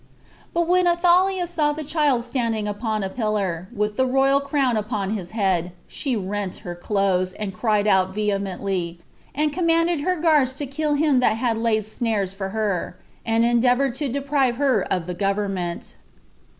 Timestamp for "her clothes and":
6.65-7.53